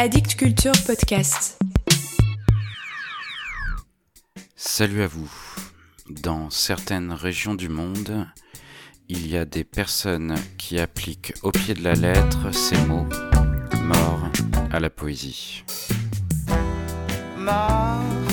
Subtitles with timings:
[0.00, 1.58] Addict Culture Podcast.
[4.54, 5.28] Salut à vous.
[6.08, 8.28] Dans certaines régions du monde,
[9.08, 13.08] il y a des personnes qui appliquent au pied de la lettre ces mots
[13.82, 14.20] mort
[14.70, 15.64] à la poésie.
[17.36, 18.27] Mort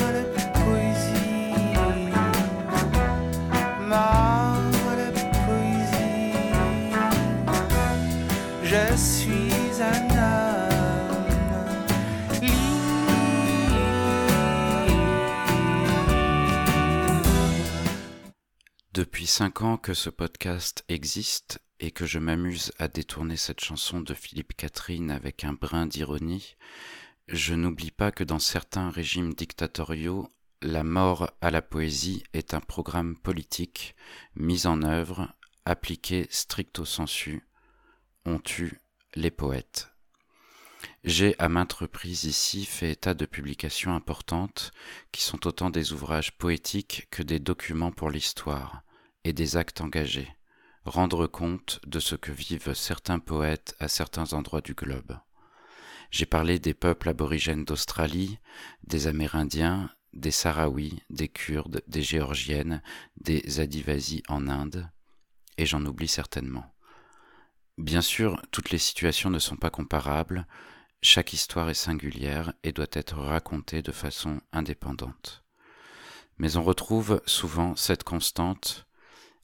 [18.95, 23.99] Depuis cinq ans que ce podcast existe et que je m'amuse à détourner cette chanson
[23.99, 26.55] de Philippe Catherine avec un brin d'ironie,
[27.27, 30.31] je n'oublie pas que dans certains régimes dictatoriaux,
[30.61, 33.97] la mort à la poésie est un programme politique
[34.37, 35.27] mis en œuvre,
[35.65, 37.45] appliqué stricto sensu.
[38.23, 38.79] On tue
[39.13, 39.89] les poètes.
[41.03, 44.71] J'ai à maintes reprises ici fait état de publications importantes
[45.11, 48.84] qui sont autant des ouvrages poétiques que des documents pour l'histoire
[49.25, 50.33] et des actes engagés,
[50.85, 55.17] rendre compte de ce que vivent certains poètes à certains endroits du globe.
[56.11, 58.37] J'ai parlé des peuples aborigènes d'Australie,
[58.83, 62.83] des Amérindiens, des Sahraouis, des Kurdes, des Géorgiennes,
[63.17, 64.89] des Adivasis en Inde,
[65.57, 66.71] et j'en oublie certainement.
[67.79, 70.47] Bien sûr, toutes les situations ne sont pas comparables,
[71.01, 75.43] chaque histoire est singulière et doit être racontée de façon indépendante.
[76.37, 78.85] Mais on retrouve souvent cette constante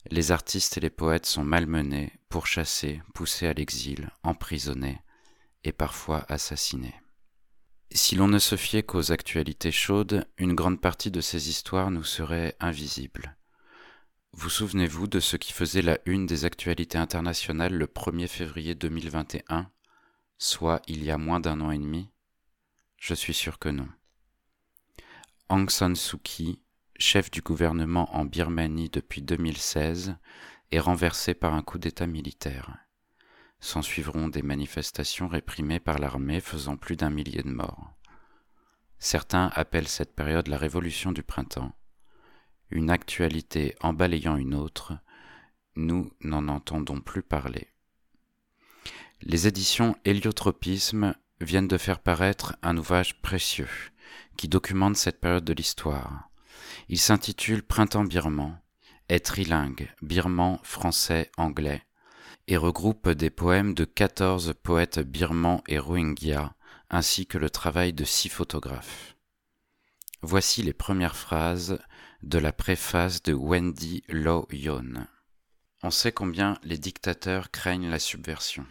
[0.10, 5.00] les artistes et les poètes sont malmenés, pourchassés, poussés à l'exil, emprisonnés
[5.64, 6.96] et parfois assassinés.
[7.92, 12.06] Si l'on ne se fiait qu'aux actualités chaudes, une grande partie de ces histoires nous
[12.06, 13.36] serait invisible.
[14.34, 19.70] Vous souvenez-vous de ce qui faisait la une des actualités internationales le 1er février 2021,
[20.38, 22.10] soit il y a moins d'un an et demi?
[22.98, 23.90] Je suis sûr que non.
[25.50, 26.18] Aung San Suu
[27.02, 30.16] chef du gouvernement en Birmanie depuis 2016,
[30.72, 32.78] est renversé par un coup d'État militaire.
[33.60, 37.92] S'ensuivront des manifestations réprimées par l'armée faisant plus d'un millier de morts.
[39.00, 41.76] Certains appellent cette période la révolution du printemps.
[42.70, 44.94] Une actualité en balayant une autre,
[45.76, 47.68] nous n'en entendons plus parler.
[49.22, 53.70] Les éditions Héliotropisme viennent de faire paraître un ouvrage précieux
[54.38, 56.31] qui documente cette période de l'histoire.
[56.90, 58.60] Il s'intitule Printemps birman,
[59.10, 61.84] est trilingue, birman, français, anglais,
[62.48, 66.54] et regroupe des poèmes de 14 poètes birmans et rohingyas,
[66.90, 69.16] ainsi que le travail de six photographes.
[70.22, 71.80] Voici les premières phrases
[72.22, 75.08] de la préface de Wendy Lo Yon.
[75.84, 78.68] On sait combien les dictateurs craignent la subversion.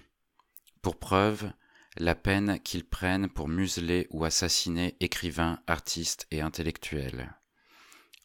[0.80, 1.50] Pour preuve,
[1.96, 7.34] la peine qu'ils prennent pour museler ou assassiner écrivains, artistes et intellectuels.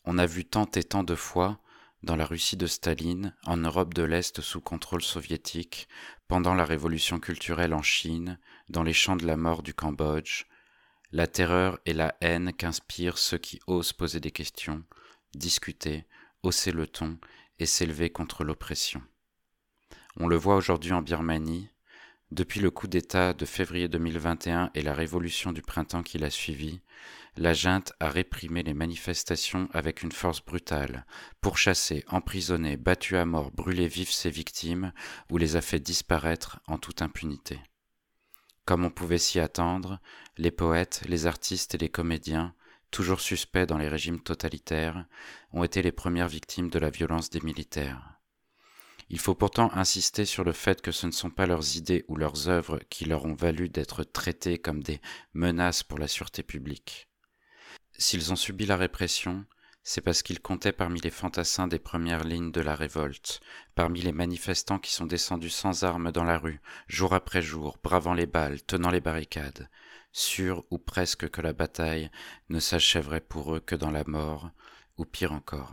[0.06, 1.60] On a vu tant et tant de fois,
[2.04, 5.88] dans la Russie de Staline, en Europe de l'Est sous contrôle soviétique,
[6.28, 8.40] pendant la révolution culturelle en Chine,
[8.70, 10.46] dans les champs de la mort du Cambodge,
[11.12, 14.84] la terreur et la haine qu'inspirent ceux qui osent poser des questions,
[15.34, 16.06] discuter,
[16.44, 17.18] hausser le ton
[17.58, 19.02] et s'élever contre l'oppression.
[20.18, 21.70] On le voit aujourd'hui en Birmanie,
[22.32, 26.82] depuis le coup d'État de février 2021 et la révolution du printemps qui l'a suivi,
[27.38, 31.06] la junte a réprimé les manifestations avec une force brutale,
[31.42, 34.92] pourchassé, emprisonné, battu à mort, brûlé vif ses victimes
[35.30, 37.60] ou les a fait disparaître en toute impunité.
[38.66, 40.00] Comme on pouvait s'y attendre,
[40.38, 42.56] les poètes, les artistes et les comédiens,
[42.90, 45.06] toujours suspects dans les régimes totalitaires,
[45.52, 48.15] ont été les premières victimes de la violence des militaires.
[49.10, 52.16] Il faut pourtant insister sur le fait que ce ne sont pas leurs idées ou
[52.16, 55.00] leurs œuvres qui leur ont valu d'être traitées comme des
[55.34, 57.08] menaces pour la sûreté publique.
[57.98, 59.46] S'ils ont subi la répression,
[59.84, 63.40] c'est parce qu'ils comptaient parmi les fantassins des premières lignes de la révolte,
[63.76, 68.16] parmi les manifestants qui sont descendus sans armes dans la rue, jour après jour, bravant
[68.16, 69.70] les balles, tenant les barricades,
[70.12, 72.10] sûrs ou presque que la bataille
[72.50, 74.50] ne s'achèverait pour eux que dans la mort,
[74.98, 75.72] ou pire encore.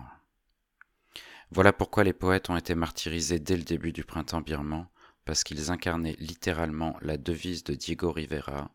[1.55, 4.89] Voilà pourquoi les poètes ont été martyrisés dès le début du printemps birman,
[5.27, 8.71] parce qu'ils incarnaient littéralement la devise de Diego Rivera,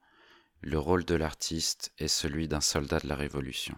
[0.61, 3.75] le rôle de l'artiste est celui d'un soldat de la Révolution.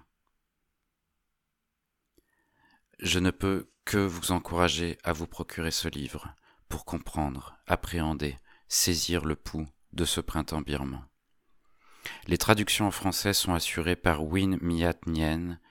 [3.00, 6.36] Je ne peux que vous encourager à vous procurer ce livre
[6.68, 8.38] pour comprendre, appréhender,
[8.68, 11.08] saisir le pouls de ce printemps birman.
[12.28, 15.62] Les traductions en français sont assurées par Win Miat Nyen.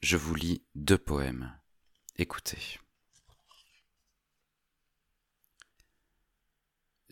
[0.00, 1.59] Je vous lis deux poèmes.
[2.22, 2.78] Écoutez.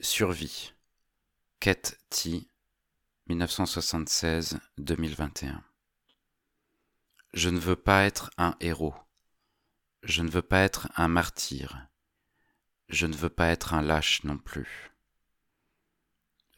[0.02, 0.74] Survie.
[1.60, 2.50] Ket Ti
[3.30, 5.62] 1976-2021
[7.32, 8.94] Je ne veux pas être un héros.
[10.02, 11.88] Je ne veux pas être un martyr.
[12.90, 14.92] Je ne veux pas être un lâche non plus.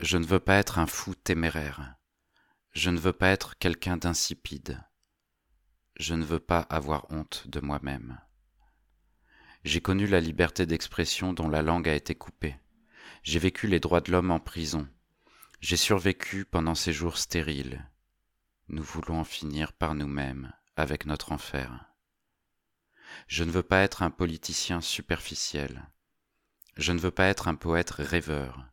[0.01, 1.95] Je ne veux pas être un fou téméraire.
[2.73, 4.83] Je ne veux pas être quelqu'un d'insipide.
[5.95, 8.21] Je ne veux pas avoir honte de moi-même.
[9.65, 12.57] J'ai connu la liberté d'expression dont la langue a été coupée.
[13.23, 14.89] J'ai vécu les droits de l'homme en prison.
[15.61, 17.87] J'ai survécu pendant ces jours stériles.
[18.69, 21.85] Nous voulons en finir par nous-mêmes avec notre enfer.
[23.27, 25.91] Je ne veux pas être un politicien superficiel.
[26.77, 28.67] Je ne veux pas être un poète rêveur.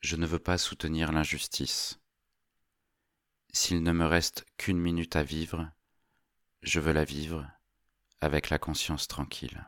[0.00, 1.98] Je ne veux pas soutenir l'injustice.
[3.52, 5.70] S'il ne me reste qu'une minute à vivre,
[6.62, 7.50] je veux la vivre
[8.20, 9.64] avec la conscience tranquille.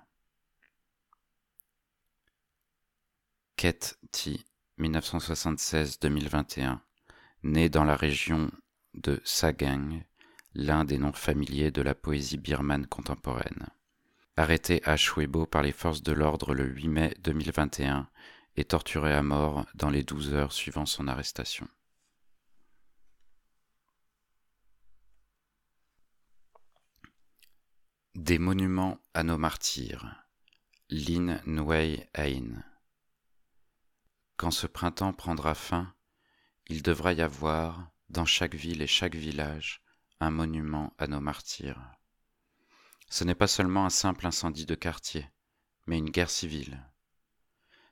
[3.62, 4.44] Ket T,
[4.80, 6.80] 1976-2021,
[7.44, 8.50] né dans la région
[8.94, 10.02] de Sagang,
[10.52, 13.68] l'un des noms familiers de la poésie birmane contemporaine.
[14.36, 18.10] Arrêté à Shwebo par les forces de l'ordre le 8 mai 2021
[18.56, 21.68] et torturé à mort dans les 12 heures suivant son arrestation.
[28.16, 30.16] Des monuments à nos martyrs.
[30.90, 32.64] Lin Nwei Ain.
[34.36, 35.94] Quand ce printemps prendra fin,
[36.68, 39.82] il devra y avoir, dans chaque ville et chaque village,
[40.20, 41.80] un monument à nos martyrs.
[43.08, 45.28] Ce n'est pas seulement un simple incendie de quartier,
[45.86, 46.82] mais une guerre civile.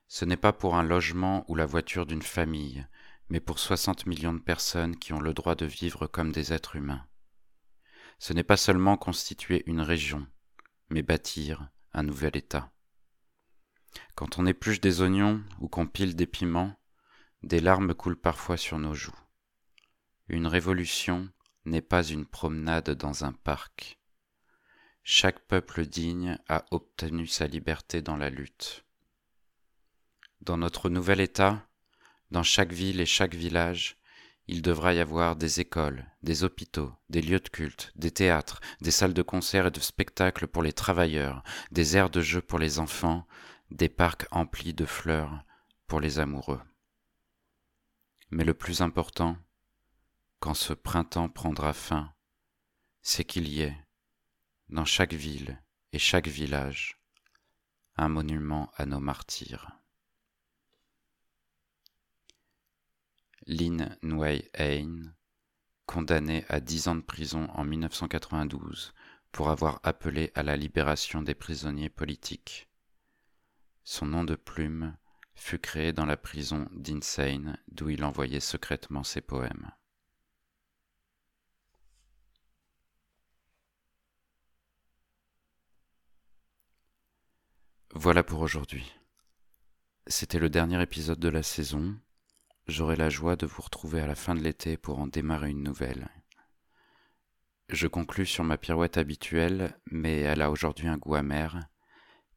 [0.09, 2.87] Ce n'est pas pour un logement ou la voiture d'une famille,
[3.29, 6.77] mais pour 60 millions de personnes qui ont le droit de vivre comme des êtres
[6.77, 7.07] humains.
[8.19, 10.27] Ce n'est pas seulement constituer une région,
[10.89, 12.73] mais bâtir un nouvel État.
[14.21, 16.79] Quand on épluche des oignons ou qu'on pile des piments,
[17.43, 19.19] des larmes coulent parfois sur nos joues.
[20.29, 21.31] Une révolution
[21.65, 23.99] n'est pas une promenade dans un parc.
[25.05, 28.85] Chaque peuple digne a obtenu sa liberté dans la lutte.
[30.43, 31.67] Dans notre nouvel État,
[32.31, 33.97] dans chaque ville et chaque village,
[34.49, 38.91] il devra y avoir des écoles, des hôpitaux, des lieux de culte, des théâtres, des
[38.91, 42.79] salles de concert et de spectacles pour les travailleurs, des aires de jeu pour les
[42.79, 43.27] enfants,
[43.71, 45.45] des parcs emplis de fleurs
[45.87, 46.61] pour les amoureux.
[48.31, 49.37] Mais le plus important,
[50.39, 52.13] quand ce printemps prendra fin,
[53.03, 53.77] c'est qu'il y ait,
[54.69, 55.61] dans chaque ville
[55.93, 57.01] et chaque village,
[57.97, 59.71] un monument à nos martyrs.
[63.47, 65.13] Lin Nwei Ain,
[65.87, 68.95] condamné à dix ans de prison en 1992
[69.33, 72.70] pour avoir appelé à la libération des prisonniers politiques.
[73.85, 74.97] Son nom de plume
[75.35, 79.73] fut créé dans la prison d'Insane d'où il envoyait secrètement ses poèmes.
[87.95, 88.95] Voilà pour aujourd'hui.
[90.07, 91.99] C'était le dernier épisode de la saison.
[92.67, 95.63] J'aurai la joie de vous retrouver à la fin de l'été pour en démarrer une
[95.63, 96.09] nouvelle.
[97.69, 101.61] Je conclus sur ma pirouette habituelle, mais elle a aujourd'hui un goût amer,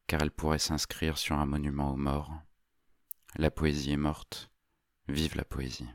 [0.06, 2.32] car elle pourrait s'inscrire sur un monument aux morts.
[3.36, 4.50] La poésie est morte.
[5.08, 5.88] Vive la poésie.